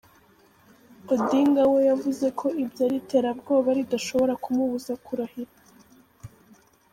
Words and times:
Odinga 1.13 1.61
we 1.71 1.79
yavuze 1.89 2.25
ko 2.39 2.47
ibyo 2.63 2.79
ari 2.85 2.95
iterabwoba 3.01 3.69
ridashobora 3.77 4.33
kumubuza 4.43 4.91
kurahira. 5.05 5.53